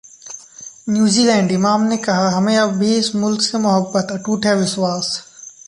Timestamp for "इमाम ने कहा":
1.51-2.33